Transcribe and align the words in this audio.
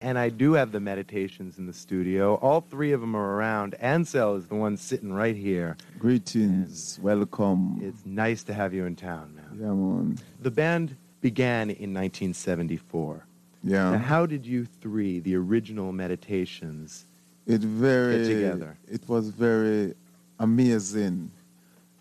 And 0.00 0.16
I 0.16 0.28
do 0.28 0.52
have 0.52 0.70
the 0.70 0.78
meditations 0.78 1.58
in 1.58 1.66
the 1.66 1.72
studio. 1.72 2.36
All 2.36 2.60
three 2.60 2.92
of 2.92 3.00
them 3.00 3.16
are 3.16 3.34
around. 3.34 3.74
Ansel 3.80 4.36
is 4.36 4.46
the 4.46 4.54
one 4.54 4.76
sitting 4.76 5.12
right 5.12 5.34
here. 5.34 5.76
Greetings, 5.98 7.00
welcome. 7.02 7.80
It's 7.82 8.06
nice 8.06 8.44
to 8.44 8.54
have 8.54 8.72
you 8.72 8.84
in 8.84 8.94
town, 8.94 9.34
man. 9.34 9.58
Yeah, 9.60 9.72
man. 9.72 10.18
The 10.40 10.52
band 10.52 10.96
began 11.20 11.62
in 11.70 11.92
1974. 11.92 13.26
Yeah. 13.64 13.90
Now, 13.90 13.98
how 13.98 14.24
did 14.24 14.46
you 14.46 14.66
three, 14.66 15.18
the 15.18 15.34
original 15.34 15.90
meditations, 15.90 17.06
It 17.44 17.60
very 17.60 18.18
get 18.18 18.28
together? 18.28 18.78
It 18.86 19.08
was 19.08 19.30
very 19.30 19.94
amazing 20.38 21.32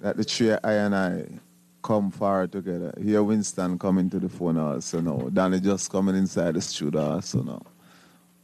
that 0.01 0.17
the 0.17 0.23
three 0.23 0.51
I 0.51 0.73
and 0.73 0.93
I 0.93 1.25
come 1.81 2.11
far 2.11 2.45
together. 2.45 2.93
Here 3.01 3.23
Winston 3.23 3.79
coming 3.79 4.07
to 4.11 4.19
the 4.19 4.29
phone 4.29 4.59
also 4.59 5.01
now. 5.01 5.29
Danny 5.33 5.59
just 5.59 5.89
coming 5.89 6.15
inside 6.15 6.53
the 6.53 6.61
studio 6.61 7.13
also 7.13 7.41
now. 7.41 7.61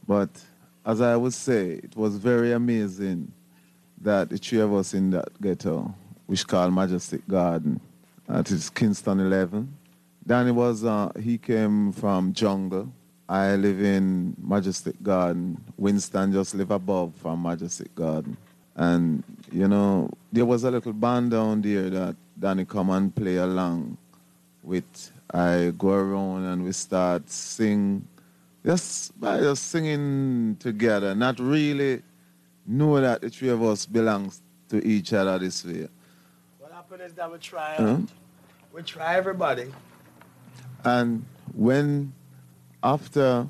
But 0.06 0.30
as 0.84 1.00
I 1.00 1.16
would 1.16 1.34
say, 1.34 1.80
it 1.82 1.96
was 1.96 2.16
very 2.16 2.52
amazing 2.52 3.32
that 4.00 4.28
the 4.30 4.38
three 4.38 4.60
of 4.60 4.72
us 4.74 4.94
in 4.94 5.10
that 5.10 5.40
ghetto, 5.40 5.94
which 6.26 6.46
called 6.46 6.72
Majestic 6.72 7.26
Garden, 7.26 7.80
that 8.26 8.50
is 8.50 8.70
Kingston 8.70 9.20
11. 9.20 9.76
Danny 10.26 10.50
was, 10.50 10.84
uh, 10.84 11.12
he 11.20 11.36
came 11.36 11.92
from 11.92 12.32
jungle. 12.32 12.90
I 13.28 13.56
live 13.56 13.80
in 13.82 14.34
Majestic 14.38 15.02
Garden. 15.02 15.62
Winston 15.76 16.32
just 16.32 16.54
live 16.54 16.70
above 16.70 17.14
from 17.16 17.42
Majestic 17.42 17.94
Garden. 17.94 18.36
And, 18.76 19.22
you 19.52 19.68
know, 19.68 20.10
there 20.32 20.44
was 20.44 20.64
a 20.64 20.70
little 20.70 20.92
band 20.92 21.30
down 21.30 21.62
there 21.62 21.88
that 21.90 22.16
Danny 22.38 22.64
come 22.64 22.90
and 22.90 23.14
play 23.14 23.36
along 23.36 23.96
with. 24.62 25.12
I 25.32 25.72
go 25.76 25.90
around 25.90 26.44
and 26.44 26.64
we 26.64 26.72
start 26.72 27.28
sing, 27.30 28.06
just 28.64 29.18
by 29.20 29.38
just 29.40 29.68
singing 29.70 30.56
together, 30.58 31.14
not 31.14 31.38
really 31.38 32.02
know 32.66 33.00
that 33.00 33.20
the 33.20 33.30
three 33.30 33.50
of 33.50 33.62
us 33.62 33.84
belongs 33.86 34.40
to 34.68 34.84
each 34.86 35.12
other 35.12 35.38
this 35.38 35.64
way. 35.64 35.86
What 36.58 36.72
happened 36.72 37.02
is 37.02 37.12
that 37.14 37.30
we 37.30 37.38
try, 37.38 37.74
Huh? 37.76 37.98
we 38.72 38.82
try 38.82 39.16
everybody. 39.16 39.70
And 40.84 41.24
when 41.54 42.12
after 42.82 43.46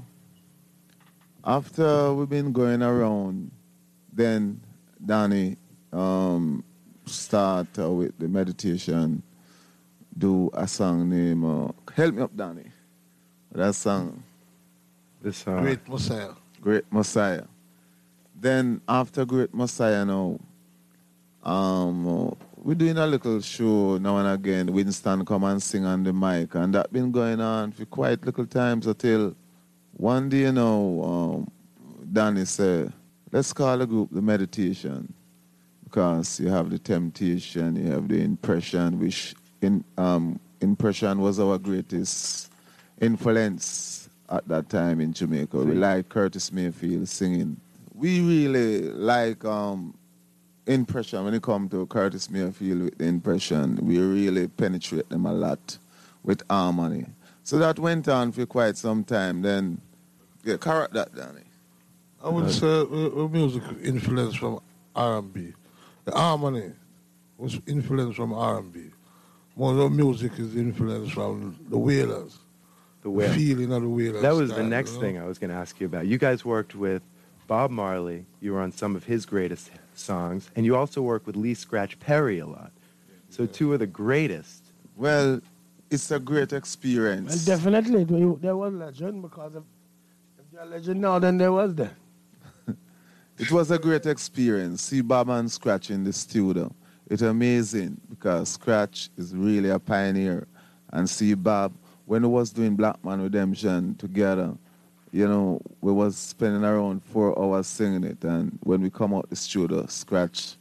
after 1.45 2.13
we've 2.15 2.29
been 2.29 2.53
going 2.53 2.83
around, 2.83 3.51
then 4.13 4.61
Danny 5.05 5.57
um, 5.93 6.65
start 7.07 7.67
uh, 7.79 7.91
with 7.93 8.19
the 8.19 8.29
meditation, 8.29 9.23
do 10.17 10.51
a 10.55 10.67
song 10.67 11.11
named 11.11 11.45
uh, 11.45 11.73
Help 11.93 12.15
Me 12.15 12.23
Up 12.23 12.35
Danny. 12.37 12.65
That 13.53 13.75
song, 13.75 14.23
This 15.25 15.39
song. 15.39 15.63
Great 15.63 15.89
Messiah. 15.89 16.33
Great 16.61 16.85
Messiah. 16.93 17.45
Then 18.39 18.83
after 18.87 19.25
Great 19.25 19.55
Messiah 19.55 20.05
now, 20.05 20.39
um, 21.43 22.07
uh, 22.07 22.31
we're 22.57 22.75
doing 22.75 22.99
a 22.99 23.07
little 23.07 23.41
show 23.41 23.97
now 23.97 24.19
and 24.19 24.29
again. 24.29 24.71
Winston 24.71 25.25
come 25.25 25.45
and 25.45 25.63
sing 25.63 25.87
on 25.87 26.03
the 26.03 26.13
mic, 26.13 26.55
and 26.55 26.75
that 26.75 26.93
been 26.93 27.11
going 27.11 27.41
on 27.41 27.73
for 27.73 27.87
quite 27.87 28.23
little 28.27 28.45
times 28.45 28.87
until 28.87 29.35
one 29.97 30.29
day 30.29 30.53
now, 30.53 31.01
um, 31.03 31.51
Danny 32.13 32.45
said, 32.45 32.93
let's 33.33 33.55
call 33.55 33.79
the 33.79 33.87
group 33.87 34.11
the 34.13 34.21
meditation 34.21 35.11
because 35.85 36.39
you 36.39 36.49
have 36.49 36.69
the 36.69 36.79
temptation, 36.79 37.77
you 37.77 37.93
have 37.93 38.09
the 38.09 38.21
impression, 38.21 39.01
which 39.01 39.35
in, 39.63 39.83
um, 39.97 40.39
impression 40.61 41.19
was 41.19 41.41
our 41.41 41.57
greatest 41.57 42.51
influence 43.01 44.04
at 44.31 44.47
that 44.49 44.69
time 44.69 45.01
in 45.01 45.13
Jamaica. 45.13 45.59
We 45.59 45.75
like 45.75 46.09
Curtis 46.09 46.53
Mayfield 46.53 47.09
singing. 47.09 47.57
We 47.95 48.21
really 48.21 48.91
like 48.91 49.45
um, 49.45 49.95
impression 50.67 51.25
when 51.25 51.35
it 51.35 51.43
comes 51.43 51.71
to 51.71 51.87
Curtis 51.87 52.31
Mayfield 52.31 52.83
with 52.83 52.99
the 52.99 53.07
impression. 53.07 53.77
We 53.87 53.99
really 53.99 54.49
penetrate 54.49 55.09
them 55.09 55.27
a 55.27 55.33
lot 55.33 55.79
with 56.23 56.43
harmony. 56.49 57.07
So 57.43 57.59
that 57.59 57.79
went 57.79 58.09
on 58.09 58.33
for 58.33 58.47
quite 58.47 58.77
some 58.77 59.05
time. 59.05 59.43
Then, 59.43 59.81
yeah, 60.43 60.57
correct 60.57 60.95
that, 60.95 61.15
Danny. 61.15 61.43
I 62.23 62.31
would 62.31 62.51
say 62.51 62.67
uh, 62.67 62.83
uh, 62.83 63.29
music 63.29 63.63
influence 63.83 64.35
from 64.35 64.61
R&B. 64.97 65.53
The 66.07 66.13
harmony 66.13 66.73
was 67.37 67.59
influenced 67.67 68.17
from 68.17 68.33
R&B. 68.33 68.91
More 69.57 69.79
of 69.79 69.93
music 69.93 70.33
is 70.39 70.57
influenced 70.57 71.13
from 71.13 71.59
the 71.69 71.77
Wailers. 71.77 72.39
The 73.05 73.11
Wail- 73.11 73.33
feeling 73.35 73.71
of 73.73 73.83
the 73.83 73.89
Wailers. 73.89 74.23
That 74.23 74.35
was 74.35 74.51
the 74.53 74.63
next 74.65 74.93
you 74.93 74.97
know? 74.97 75.01
thing 75.03 75.19
I 75.19 75.27
was 75.27 75.39
going 75.39 75.51
to 75.51 75.57
ask 75.57 75.79
you 75.81 75.87
about. 75.87 76.07
You 76.07 76.19
guys 76.19 76.45
worked 76.45 76.75
with 76.75 77.03
Bob 77.47 77.71
Marley. 77.71 78.25
You 78.41 78.55
were 78.55 78.61
on 78.63 78.73
some 78.73 78.97
of 78.97 79.05
his 79.05 79.27
greatest 79.27 79.71
songs, 79.95 80.51
and 80.57 80.65
you 80.67 80.75
also 80.75 81.03
worked 81.03 81.27
with 81.27 81.37
Lee 81.37 81.55
Scratch 81.55 81.99
Perry 82.01 82.39
a 82.41 82.47
lot. 82.47 82.73
So 83.29 83.45
two 83.47 83.73
of 83.75 83.81
the 83.81 83.87
greatest. 83.87 84.65
Well, 84.97 85.41
it's 85.91 86.11
a 86.11 86.19
great 86.19 86.51
Well, 86.53 86.59
experience. 86.59 87.45
definitely, 87.45 88.05
there- 88.05 88.37
there 88.41 88.57
was 88.57 88.73
legend 88.73 89.21
because 89.23 89.55
if, 89.55 89.63
if 90.39 90.45
they're 90.51 90.63
a 90.63 90.67
legend 90.67 91.01
now, 91.03 91.19
then 91.19 91.37
there 91.39 91.53
was 91.53 91.75
there. 91.75 91.97
It 93.39 93.51
was 93.53 93.71
a 93.71 93.79
great 93.79 94.07
experience. 94.07 94.81
See 94.83 95.01
Bob 95.03 95.29
and 95.29 95.51
Scratch 95.51 95.91
in 95.91 96.05
the 96.05 96.13
studio. 96.13 96.73
It's 97.11 97.23
amazing 97.23 98.01
because 98.09 98.49
Scratch 98.51 99.11
is 99.19 99.35
really 99.35 99.69
a 99.69 99.79
pioneer. 99.79 100.47
And 100.91 101.11
see 101.11 101.35
Bob, 101.35 101.73
when 102.07 102.23
we 102.23 102.29
was 102.29 102.51
doing 102.51 102.77
Black 102.77 103.03
Man 103.05 103.21
Redemption 103.21 103.95
together, 103.97 104.55
you 105.13 105.29
know, 105.29 105.61
we 105.81 105.93
was 105.93 106.17
spending 106.17 106.65
around 106.65 107.03
four 107.05 107.39
hours 107.39 107.67
singing 107.67 108.05
it. 108.05 108.25
And 108.25 108.59
when 108.65 108.83
we 108.83 108.91
come 108.91 109.15
out 109.15 109.31
the 109.31 109.37
studio, 109.37 109.87
Scratch, 109.87 110.57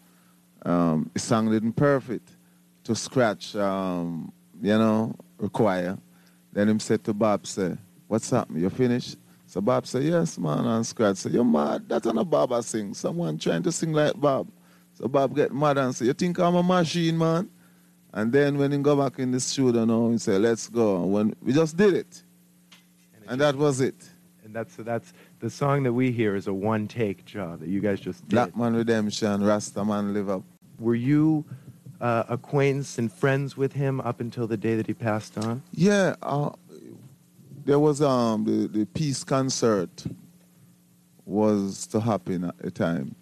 um, 0.64 1.10
it 1.16 1.20
sounded 1.20 1.76
perfect 1.76 2.30
to 2.84 2.96
Scratch, 2.96 3.56
um, 3.56 4.32
you 4.62 4.78
know, 4.78 5.16
require. 5.38 5.98
Then 6.52 6.70
him 6.70 6.80
said 6.80 7.04
to 7.06 7.14
Bob, 7.14 7.48
say, 7.48 7.76
what's 8.08 8.30
happening? 8.30 8.62
You 8.62 8.70
finished? 8.70 9.18
So 9.48 9.60
Bob 9.60 9.88
said, 9.88 10.04
yes, 10.04 10.38
man. 10.38 10.66
And 10.66 10.86
Scratch 10.86 11.18
said, 11.18 11.34
you're 11.34 11.44
mad. 11.44 11.90
That's 11.90 12.06
not 12.06 12.18
a 12.18 12.24
Bob 12.24 12.54
I 12.54 12.62
sing. 12.62 12.94
Someone 12.94 13.38
trying 13.40 13.64
to 13.64 13.72
sing 13.72 13.92
like 13.92 14.20
Bob. 14.20 14.48
So 14.94 15.08
Bob 15.08 15.36
get 15.36 15.52
mad 15.52 15.80
and 15.80 15.96
say, 15.96 16.06
you 16.06 16.14
think 16.14 16.40
I'm 16.40 16.56
a 16.56 16.64
machine, 16.64 17.18
man? 17.18 17.50
And 18.14 18.32
then 18.32 18.58
when 18.58 18.72
he 18.72 18.78
go 18.78 18.96
back 18.96 19.18
in 19.18 19.32
the 19.32 19.40
studio 19.40 19.86
now, 19.86 20.10
he 20.12 20.20
said, 20.20 20.42
let's 20.42 20.70
go. 20.70 21.02
When 21.02 21.36
we 21.42 21.52
just 21.52 21.76
did 21.76 21.96
it. 21.96 22.24
And 23.28 23.42
that 23.42 23.56
was 23.56 23.82
it. 23.82 23.96
And 24.44 24.54
that's 24.54 24.76
that's 24.76 25.14
the 25.40 25.50
song 25.50 25.84
that 25.84 25.94
we 25.94 26.12
hear 26.12 26.36
is 26.36 26.48
a 26.48 26.54
one 26.54 26.88
take 26.88 27.26
job 27.26 27.62
that 27.62 27.70
you 27.70 27.80
guys 27.80 28.00
just 28.00 28.22
did. 28.28 28.36
Black 28.36 28.56
Man 28.56 28.76
Redemption, 28.76 29.44
Rasta 29.44 29.84
Man 29.84 30.14
Live 30.14 30.30
Up. 30.30 30.44
Were 30.80 30.96
you 30.96 31.46
uh, 32.02 32.26
acquaintance 32.28 32.98
and 32.98 33.12
friends 33.12 33.56
with 33.58 33.74
him 33.74 34.02
up 34.02 34.20
until 34.20 34.46
the 34.46 34.58
day 34.58 34.76
that 34.76 34.86
he 34.86 34.94
passed 34.94 35.38
on? 35.38 35.64
Yeah, 35.72 36.16
uh, 36.22 36.52
there 37.66 37.80
was 37.80 38.02
um 38.02 38.44
the, 38.44 38.68
the 38.68 38.86
peace 38.86 39.24
concert 39.24 40.06
was 41.26 41.88
to 41.88 42.02
happen 42.02 42.44
at 42.44 42.58
the 42.60 42.70
time, 42.70 43.16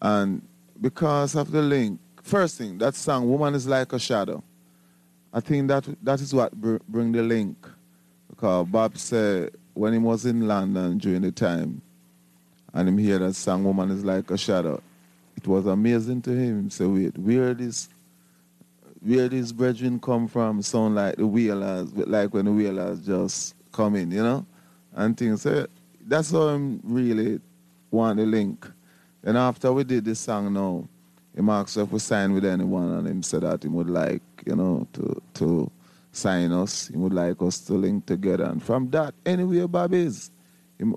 and 0.00 0.42
because 0.80 1.36
of 1.36 1.50
the 1.50 1.60
link, 1.60 2.00
first 2.28 2.58
thing 2.58 2.78
that 2.78 2.94
song 2.94 3.28
"Woman 3.28 3.54
Is 3.54 3.66
Like 3.66 3.92
a 3.92 3.98
Shadow," 3.98 4.42
I 5.32 5.40
think 5.40 5.68
that 5.68 5.88
that 6.02 6.20
is 6.20 6.34
what 6.34 6.52
br- 6.52 6.76
bring 6.88 7.12
the 7.12 7.22
link, 7.22 7.56
because 8.28 8.66
Bob 8.68 8.98
said 8.98 9.50
when 9.74 9.92
he 9.94 9.98
was 9.98 10.26
in 10.26 10.46
London 10.46 10.98
during 10.98 11.22
the 11.22 11.32
time, 11.32 11.80
and 12.74 12.88
him 12.88 12.98
hear 12.98 13.18
that 13.18 13.34
song 13.34 13.64
"Woman 13.64 13.90
Is 13.90 14.04
Like 14.04 14.30
a 14.30 14.36
Shadow," 14.36 14.82
it 15.36 15.46
was 15.46 15.66
amazing 15.66 16.22
to 16.22 16.30
him. 16.30 16.70
Said, 16.70 16.88
"Wait, 16.88 17.18
where 17.18 17.54
this?" 17.54 17.88
where 19.00 19.28
these 19.28 19.52
brethren 19.52 20.00
come 20.00 20.26
from 20.26 20.60
sound 20.60 20.96
like 20.96 21.14
the 21.16 21.26
Wailers, 21.26 21.92
like 21.94 22.34
when 22.34 22.46
the 22.46 22.52
Wailers 22.52 23.00
just 23.00 23.54
come 23.70 23.94
in, 23.94 24.10
you 24.10 24.22
know, 24.22 24.44
and 24.94 25.16
things. 25.16 25.42
So 25.42 25.66
that's 26.06 26.32
how 26.32 26.48
I'm 26.48 26.80
really 26.82 27.40
want 27.92 28.18
the 28.18 28.26
link. 28.26 28.68
And 29.22 29.38
after 29.38 29.72
we 29.72 29.84
did 29.84 30.04
this 30.04 30.18
song 30.18 30.52
now, 30.52 30.88
he 31.38 31.50
asked 31.50 31.76
if 31.76 31.92
we 31.92 31.98
sign 31.98 32.32
with 32.32 32.44
anyone, 32.44 32.92
and 32.92 33.06
him 33.06 33.22
said 33.22 33.42
that 33.42 33.62
he 33.62 33.68
would 33.68 33.88
like, 33.88 34.22
you 34.44 34.56
know, 34.56 34.86
to 34.94 35.22
to 35.34 35.70
sign 36.10 36.52
us. 36.52 36.88
He 36.88 36.96
would 36.96 37.12
like 37.12 37.40
us 37.42 37.60
to 37.60 37.74
link 37.74 38.06
together. 38.06 38.44
And 38.44 38.62
from 38.62 38.90
that, 38.90 39.14
anywhere 39.24 39.68
Bob 39.68 39.94
is, 39.94 40.30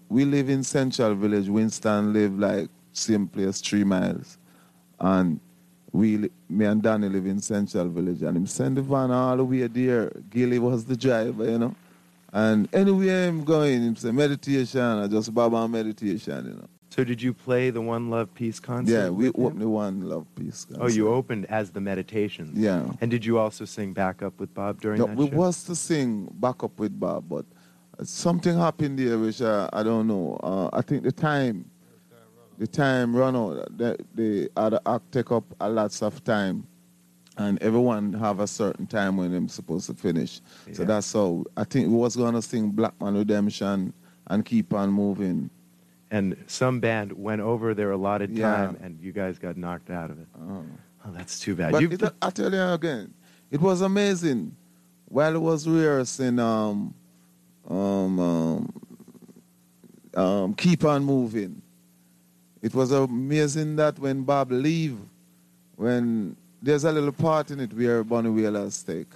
we 0.09 0.25
live 0.25 0.49
in 0.49 0.63
Central 0.63 1.15
Village. 1.15 1.47
Winston 1.47 2.13
live 2.13 2.37
like 2.37 2.69
same 2.93 3.27
place, 3.27 3.61
three 3.61 3.83
miles. 3.83 4.37
And 4.99 5.39
we, 5.91 6.29
me 6.49 6.65
and 6.65 6.81
Danny 6.81 7.09
live 7.09 7.25
in 7.25 7.39
Central 7.39 7.89
Village. 7.89 8.21
And 8.21 8.37
him 8.37 8.47
send 8.47 8.77
the 8.77 8.81
van 8.81 9.11
all 9.11 9.37
the 9.37 9.45
way 9.45 9.67
there. 9.67 10.11
Gilly 10.29 10.59
was 10.59 10.85
the 10.85 10.95
driver, 10.95 11.49
you 11.49 11.57
know. 11.57 11.75
And 12.33 12.73
anywhere 12.73 13.27
I'm 13.27 13.43
going, 13.43 13.81
him 13.81 13.95
say 13.95 14.11
meditation, 14.11 14.81
I 14.81 15.07
just 15.07 15.33
Baba 15.33 15.67
meditation, 15.67 16.45
you 16.45 16.53
know. 16.53 16.67
So 16.91 17.05
did 17.05 17.21
you 17.21 17.33
play 17.33 17.69
the 17.69 17.79
One 17.79 18.09
Love 18.09 18.33
Peace 18.33 18.59
concert? 18.59 18.91
Yeah, 18.91 19.09
we 19.09 19.29
opened 19.29 19.61
the 19.61 19.69
one 19.69 20.01
love 20.01 20.27
peace. 20.35 20.67
Oh, 20.77 20.89
you 20.89 21.07
opened 21.07 21.45
as 21.45 21.71
the 21.71 21.79
Meditations. 21.79 22.57
Yeah. 22.59 22.83
And 22.99 23.09
did 23.09 23.23
you 23.25 23.39
also 23.39 23.63
sing 23.63 23.93
backup 23.93 24.37
with 24.41 24.53
Bob 24.53 24.81
during 24.81 24.99
No, 24.99 25.07
that 25.07 25.15
we 25.15 25.29
show? 25.29 25.35
was 25.37 25.63
to 25.63 25.75
sing 25.75 26.27
back 26.33 26.65
up 26.65 26.77
with 26.77 26.99
Bob, 26.99 27.29
but 27.29 27.45
something 28.03 28.57
happened 28.57 28.99
there 28.99 29.17
which 29.17 29.41
uh, 29.41 29.69
I 29.71 29.83
don't 29.83 30.05
know. 30.05 30.37
Uh, 30.43 30.69
I 30.73 30.81
think 30.81 31.03
the 31.03 31.13
time, 31.13 31.63
the 32.57 32.67
time 32.67 33.15
run 33.15 33.37
out. 33.37 33.77
The, 33.77 33.97
the 34.13 34.49
other 34.57 34.81
act 34.85 35.13
take 35.13 35.31
up 35.31 35.45
a 35.61 35.69
lots 35.69 36.03
of 36.03 36.21
time, 36.25 36.67
and 37.37 37.57
everyone 37.63 38.11
have 38.11 38.41
a 38.41 38.47
certain 38.47 38.85
time 38.85 39.15
when 39.15 39.31
they're 39.31 39.47
supposed 39.47 39.87
to 39.87 39.93
finish. 39.93 40.41
So 40.73 40.83
that's 40.83 41.13
how 41.13 41.45
I 41.55 41.63
think 41.63 41.87
we 41.87 41.95
was 41.95 42.17
gonna 42.17 42.41
sing 42.41 42.71
Black 42.71 42.99
Man 42.99 43.15
Redemption 43.15 43.93
and 44.27 44.43
keep 44.43 44.73
on 44.73 44.91
moving. 44.91 45.49
And 46.11 46.35
some 46.47 46.81
band 46.81 47.13
went 47.13 47.41
over 47.41 47.73
their 47.73 47.91
allotted 47.91 48.31
Yeah. 48.37 48.51
time, 48.51 48.77
and 48.81 48.99
you 48.99 49.13
guys 49.13 49.39
got 49.39 49.55
knocked 49.57 49.89
out 49.89 50.11
of 50.11 50.19
it. 50.19 50.27
Uh, 50.35 50.61
Oh, 51.03 51.09
that's 51.11 51.39
too 51.39 51.55
bad. 51.55 51.71
But 51.71 51.81
it, 51.83 52.03
I 52.21 52.29
tell 52.29 52.53
you 52.53 52.61
again, 52.61 53.11
it 53.49 53.59
was 53.59 53.81
amazing. 53.81 54.55
While 55.05 55.33
it 55.35 55.41
was 55.41 55.67
rehearsing, 55.67 56.37
um, 56.37 56.93
um, 57.67 58.19
um, 58.19 58.73
um, 60.15 60.53
keep 60.53 60.83
on 60.85 61.03
moving. 61.03 61.61
It 62.61 62.75
was 62.75 62.91
amazing 62.91 63.77
that 63.77 63.97
when 63.97 64.21
Bob 64.21 64.51
leave, 64.51 64.99
when 65.75 66.35
there's 66.61 66.83
a 66.83 66.91
little 66.91 67.11
part 67.11 67.49
in 67.49 67.59
it 67.61 67.73
where 67.73 68.03
Bunny 68.03 68.29
Wailer's 68.29 68.75
stake 68.75 69.11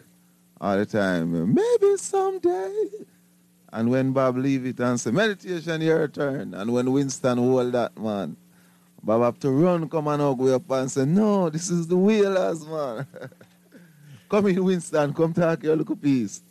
all 0.60 0.76
the 0.78 0.86
time. 0.88 1.54
Maybe 1.54 1.98
someday. 1.98 2.88
And 3.74 3.90
when 3.90 4.14
Bob 4.14 4.38
leave 4.38 4.66
it 4.66 4.80
and 4.80 5.00
say, 5.00 5.12
meditation 5.12 5.82
your 5.82 6.08
turn. 6.08 6.54
And 6.54 6.72
when 6.74 6.92
Winston 6.92 7.38
hold 7.38 7.72
that 7.74 7.98
man, 7.98 8.38
Bob 9.04 9.22
have 9.22 9.40
to 9.42 9.52
run, 9.52 9.90
come 9.90 10.08
and 10.08 10.22
hug 10.22 10.40
way 10.40 10.54
up 10.54 10.70
and 10.72 10.90
say, 10.90 11.06
no, 11.06 11.50
this 11.50 11.70
is 11.70 11.88
the 11.88 11.98
Wailers, 11.98 12.66
man. 12.66 13.06
come 14.30 14.48
in, 14.48 14.64
Winston, 14.64 15.14
come 15.14 15.34
talk 15.34 15.62
your 15.64 15.76
little 15.76 15.96
piece. 15.96 16.42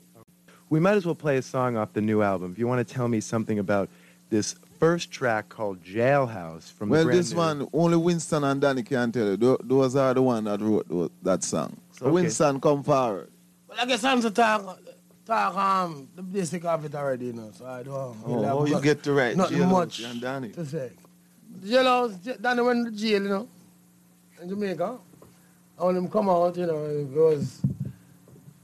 we 0.70 0.80
might 0.80 0.96
as 0.96 1.06
well 1.06 1.14
play 1.14 1.36
a 1.38 1.42
song 1.42 1.76
off 1.76 1.92
the 1.92 2.00
new 2.00 2.22
album. 2.22 2.52
If 2.52 2.58
you 2.58 2.66
want 2.66 2.86
to 2.86 2.94
tell 2.94 3.08
me 3.08 3.20
something 3.20 3.58
about 3.58 3.88
this 4.30 4.54
first 4.78 5.10
track 5.10 5.48
called 5.48 5.82
Jailhouse 5.82 6.70
from 6.72 6.88
the 6.88 6.92
Well, 6.92 7.06
this 7.06 7.30
new- 7.32 7.38
one, 7.38 7.68
only 7.72 7.96
Winston 7.96 8.44
and 8.44 8.60
Danny 8.60 8.82
can 8.82 9.12
tell 9.12 9.28
you. 9.30 9.58
Those 9.62 9.96
are 9.96 10.12
the 10.14 10.22
one 10.22 10.44
that 10.44 10.60
wrote 10.60 11.12
that 11.22 11.42
song. 11.42 11.76
So 11.92 12.06
Okay. 12.06 12.12
Winston, 12.12 12.60
come 12.60 12.82
forward. 12.82 13.30
Well, 13.68 13.78
I 13.80 13.86
guess 13.86 14.04
I'm 14.04 14.20
to 14.20 14.30
talk, 14.30 14.78
talk 15.26 15.56
um, 15.56 16.08
the 16.14 16.22
basic 16.22 16.64
of 16.64 16.84
it 16.84 16.94
already, 16.94 17.26
you 17.26 17.32
know, 17.32 17.50
so 17.56 17.64
I 17.66 17.82
don't 17.82 17.94
Oh, 17.94 18.14
really 18.26 18.44
have 18.44 18.56
how 18.58 18.64
you 18.66 18.80
get 18.80 19.02
to 19.04 19.12
write 19.12 19.36
Nothing 19.36 19.58
Jailhouse 19.58 19.70
much 19.70 20.00
and 20.00 20.20
Danny? 20.20 20.48
to 20.50 20.66
say. 20.66 20.90
The 21.62 21.68
jailhouse, 21.68 22.22
j- 22.24 22.36
Danny 22.40 22.62
went 22.62 22.86
to 22.86 22.92
jail, 22.92 23.22
you 23.22 23.28
know, 23.28 23.48
in 24.42 24.48
Jamaica. 24.48 24.98
And 25.78 25.86
when 25.86 25.96
him 25.96 26.08
come 26.08 26.28
out, 26.28 26.56
you 26.56 26.66
know, 26.66 26.84
it 26.84 27.08
was 27.08 27.62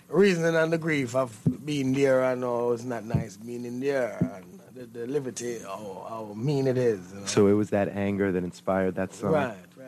reasoning 0.08 0.56
and 0.56 0.72
the 0.72 0.78
grief 0.78 1.14
of 1.14 1.36
being 1.64 1.92
there 1.92 2.22
and 2.24 2.44
oh, 2.44 2.72
it's 2.72 2.84
not 2.84 3.04
nice 3.04 3.36
being 3.36 3.64
in 3.64 3.80
there 3.80 4.16
and 4.36 4.60
the, 4.74 4.98
the 5.00 5.06
liberty, 5.06 5.58
how, 5.60 6.06
how 6.08 6.34
mean 6.36 6.66
it 6.66 6.76
is. 6.78 7.00
You 7.12 7.20
know? 7.20 7.26
So 7.26 7.46
it 7.46 7.52
was 7.52 7.70
that 7.70 7.88
anger 7.88 8.32
that 8.32 8.42
inspired 8.44 8.94
that 8.96 9.12
song. 9.14 9.32
right, 9.32 9.56
right. 9.76 9.86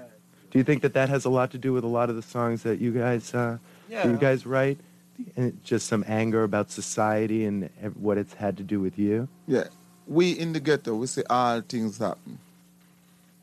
Do 0.50 0.58
you 0.58 0.64
think 0.64 0.82
that 0.82 0.94
that 0.94 1.08
has 1.08 1.24
a 1.24 1.30
lot 1.30 1.50
to 1.52 1.58
do 1.58 1.72
with 1.72 1.82
a 1.84 1.88
lot 1.88 2.10
of 2.10 2.16
the 2.16 2.22
songs 2.22 2.62
that 2.64 2.78
you 2.80 2.92
guys 2.92 3.32
uh, 3.34 3.58
that 3.88 4.06
you 4.06 4.16
guys 4.16 4.44
write? 4.46 4.78
Just 5.64 5.86
some 5.86 6.04
anger 6.06 6.44
about 6.44 6.70
society 6.70 7.44
and 7.44 7.70
what 7.96 8.18
it's 8.18 8.34
had 8.34 8.56
to 8.56 8.62
do 8.62 8.80
with 8.80 8.98
you. 8.98 9.28
Yeah. 9.46 9.64
We 10.06 10.32
in 10.32 10.52
the 10.52 10.60
ghetto, 10.60 10.94
we 10.94 11.06
see 11.06 11.22
all 11.30 11.60
things 11.60 11.98
happen. 11.98 12.38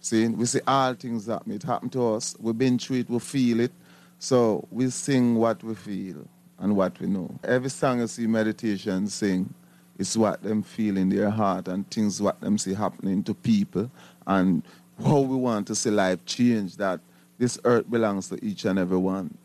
See, 0.02 0.28
we 0.28 0.46
see 0.46 0.62
all 0.68 0.94
things 0.94 1.28
happen. 1.28 1.52
It 1.54 1.64
happened 1.64 1.92
to 1.94 2.14
us. 2.14 2.36
We've 2.40 2.58
been 2.58 2.78
through 2.78 2.98
it, 2.98 3.10
we 3.10 3.20
feel 3.20 3.60
it. 3.60 3.72
So 4.20 4.68
we 4.72 4.90
sing 4.90 5.36
what 5.36 5.64
we 5.64 5.76
feel 5.76 6.26
and 6.60 6.76
what 6.76 7.00
we 7.00 7.08
know. 7.08 7.34
Every 7.44 7.70
song 7.70 8.00
you 8.00 8.08
see 8.08 8.28
meditation 8.28 9.08
sing 9.08 9.54
is 9.98 10.18
what 10.18 10.44
them 10.44 10.64
feel 10.64 10.98
in 10.98 11.10
their 11.10 11.30
heart 11.30 11.68
and 11.68 11.90
things 11.90 12.22
what 12.22 12.40
them 12.42 12.58
see 12.58 12.74
happening 12.74 13.24
to 13.24 13.34
people 13.34 13.90
and 14.28 14.64
how 15.04 15.20
we 15.20 15.36
want 15.36 15.68
to 15.68 15.76
see 15.76 15.90
life 15.90 16.26
change 16.26 16.78
that 16.78 17.00
this 17.38 17.58
earth 17.64 17.90
belongs 17.90 18.28
to 18.30 18.44
each 18.44 18.66
and 18.66 18.78
every 18.78 18.98
one. 18.98 19.38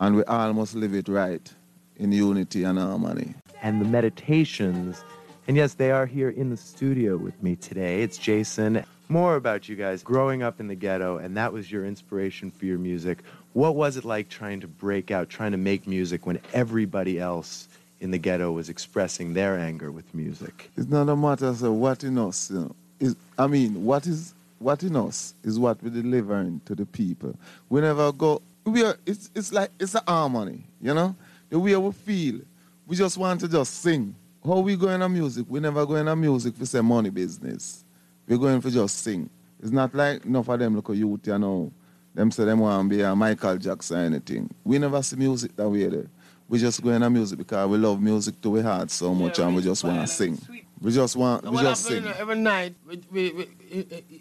And 0.00 0.16
we 0.16 0.24
all 0.24 0.52
must 0.52 0.74
live 0.74 0.94
it 0.94 1.08
right 1.08 1.52
in 1.96 2.12
unity 2.12 2.64
and 2.64 2.78
harmony. 2.78 3.34
and 3.62 3.80
the 3.80 3.84
meditations. 3.84 5.04
And 5.46 5.56
yes, 5.56 5.74
they 5.74 5.90
are 5.90 6.06
here 6.06 6.30
in 6.30 6.50
the 6.50 6.56
studio 6.56 7.16
with 7.16 7.40
me 7.42 7.56
today. 7.56 8.02
It's 8.02 8.18
Jason. 8.18 8.84
More 9.08 9.36
about 9.36 9.68
you 9.68 9.76
guys 9.76 10.02
growing 10.02 10.42
up 10.42 10.58
in 10.60 10.68
the 10.68 10.74
ghetto, 10.74 11.18
and 11.18 11.36
that 11.36 11.52
was 11.52 11.70
your 11.70 11.84
inspiration 11.84 12.50
for 12.50 12.64
your 12.64 12.78
music. 12.78 13.18
What 13.52 13.74
was 13.76 13.96
it 13.96 14.04
like 14.04 14.28
trying 14.28 14.60
to 14.60 14.68
break 14.68 15.10
out, 15.10 15.28
trying 15.28 15.52
to 15.52 15.58
make 15.58 15.86
music 15.86 16.26
when 16.26 16.38
everybody 16.52 17.18
else 17.20 17.68
in 18.00 18.10
the 18.10 18.18
ghetto 18.18 18.50
was 18.52 18.68
expressing 18.68 19.34
their 19.34 19.58
anger 19.58 19.90
with 19.90 20.12
music? 20.14 20.70
It's 20.76 20.88
not 20.88 21.08
a 21.08 21.16
matter 21.16 21.46
of 21.46 21.60
what 21.62 22.02
in 22.04 22.18
us, 22.18 22.50
you 22.50 22.60
know. 22.60 22.76
Is 23.00 23.16
I 23.38 23.46
mean, 23.48 23.84
what 23.84 24.06
is 24.06 24.32
what 24.60 24.82
in 24.82 24.96
us 24.96 25.34
is 25.42 25.58
what 25.58 25.82
we're 25.82 25.90
delivering 25.90 26.60
to 26.66 26.74
the 26.74 26.86
people. 26.86 27.34
We 27.68 27.80
never 27.80 28.12
go. 28.12 28.40
We 28.64 28.84
are. 28.84 28.96
It's 29.06 29.28
it's 29.34 29.52
like 29.52 29.70
it's 29.78 29.94
a 29.94 30.02
harmony, 30.06 30.64
you 30.80 30.94
know. 30.94 31.14
The 31.52 31.58
way 31.58 31.76
we 31.76 31.92
feel, 31.92 32.40
we 32.86 32.96
just 32.96 33.18
want 33.18 33.40
to 33.40 33.46
just 33.48 33.82
sing. 33.82 34.14
How 34.42 34.60
we 34.60 34.74
go 34.74 34.88
in 34.88 35.02
a 35.02 35.08
music? 35.08 35.44
We 35.50 35.60
never 35.60 35.84
go 35.84 35.96
in 35.96 36.08
a 36.08 36.16
music 36.16 36.56
for 36.56 36.64
say 36.64 36.80
money 36.80 37.10
business. 37.10 37.84
We're 38.26 38.38
going 38.38 38.62
for 38.62 38.70
just 38.70 39.00
sing. 39.00 39.28
It's 39.62 39.70
not 39.70 39.94
like 39.94 40.24
enough 40.24 40.48
of 40.48 40.58
them 40.58 40.74
look 40.76 40.88
at 40.88 40.96
youth, 40.96 41.26
you 41.26 41.38
know. 41.38 41.70
Them 42.14 42.30
say 42.30 42.46
them 42.46 42.60
want 42.60 42.88
to 42.90 42.96
be 42.96 43.02
a 43.02 43.14
Michael 43.14 43.58
Jackson 43.58 43.98
or 43.98 44.04
anything. 44.06 44.48
We 44.64 44.78
never 44.78 45.02
see 45.02 45.16
music 45.16 45.54
that 45.56 45.68
way 45.68 45.86
there. 45.88 46.06
We 46.48 46.58
just 46.58 46.82
go 46.82 46.88
in 46.88 47.02
a 47.02 47.10
music 47.10 47.36
because 47.36 47.68
we 47.68 47.76
love 47.76 48.00
music 48.00 48.40
to 48.40 48.56
our 48.56 48.62
heart 48.62 48.90
so 48.90 49.14
much 49.14 49.38
Yeah, 49.38 49.44
and 49.44 49.54
we 49.54 49.60
we 49.60 49.66
just 49.68 49.84
want 49.84 50.00
to 50.00 50.06
sing. 50.06 50.38
sweet. 50.38 50.64
We 50.80 50.90
just 50.90 51.16
want, 51.16 51.44
we 51.44 51.58
just 51.60 51.84
sing. 51.84 52.06
every 52.18 52.36
night 52.36 52.74
we, 52.88 53.02
we, 53.12 53.30
we, 53.32 53.48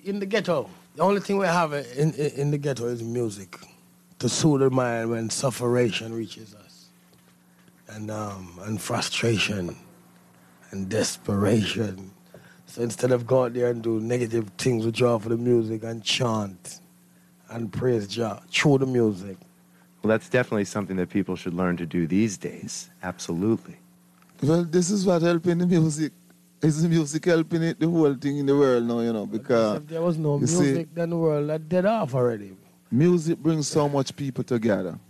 in 0.03 0.19
the 0.19 0.25
ghetto, 0.25 0.69
the 0.97 1.01
only 1.03 1.21
thing 1.21 1.37
we 1.37 1.45
have 1.47 1.71
in, 1.71 2.13
in, 2.13 2.31
in 2.41 2.51
the 2.51 2.57
ghetto 2.57 2.87
is 2.87 3.01
music 3.01 3.57
to 4.19 4.27
soothe 4.27 4.59
the 4.59 4.69
mind 4.69 5.09
when 5.11 5.29
sufferation 5.29 6.13
reaches 6.13 6.53
us, 6.53 6.70
and 7.91 8.09
um, 8.11 8.59
and 8.63 8.81
frustration, 8.81 9.75
and 10.71 10.89
desperation. 10.89 12.11
So 12.65 12.81
instead 12.81 13.11
of 13.11 13.27
go 13.27 13.43
out 13.45 13.53
there 13.53 13.69
and 13.69 13.81
do 13.81 13.99
negative 13.99 14.49
things, 14.57 14.85
we 14.85 14.91
draw 14.91 15.17
for 15.17 15.29
the 15.29 15.37
music 15.37 15.83
and 15.83 16.01
chant 16.03 16.79
and 17.49 17.71
praise 17.71 18.07
Jah 18.07 18.41
through 18.49 18.77
the 18.79 18.85
music. 18.85 19.37
Well, 20.01 20.09
that's 20.09 20.29
definitely 20.29 20.65
something 20.65 20.95
that 20.95 21.09
people 21.09 21.35
should 21.35 21.53
learn 21.53 21.77
to 21.77 21.85
do 21.85 22.07
these 22.07 22.37
days. 22.37 22.89
Absolutely. 23.03 23.77
Well, 24.41 24.63
this 24.63 24.89
is 24.89 25.05
what 25.05 25.21
helping 25.21 25.57
the 25.59 25.67
music. 25.67 26.13
Is 26.63 26.81
the 26.83 26.89
music 26.89 27.25
helping 27.25 27.63
it, 27.63 27.79
the 27.79 27.89
whole 27.89 28.13
thing 28.13 28.37
in 28.37 28.45
the 28.45 28.55
world 28.55 28.83
now, 28.83 28.99
you 28.99 29.11
know, 29.11 29.25
because 29.25 29.77
if 29.77 29.87
there 29.87 30.01
was 30.01 30.17
no 30.17 30.39
you 30.39 30.45
see- 30.47 30.61
music, 30.61 30.87
then 30.93 31.09
the 31.09 31.17
world 31.17 31.49
had 31.49 31.67
dead 31.67 31.87
off 31.87 32.13
already. 32.13 32.55
music 32.91 33.39
brings 33.39 33.67
so 33.67 33.89
much 33.89 34.15
people 34.15 34.43
together. 34.43 34.97